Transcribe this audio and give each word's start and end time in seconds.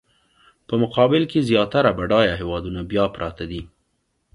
په 0.67 0.73
مقابل 0.83 1.23
کې 1.31 1.45
زیاتره 1.49 1.91
بډایه 1.99 2.33
هېوادونه 2.41 2.79
بیا 2.91 3.05
پراته 3.15 3.43
دي. 3.51 3.61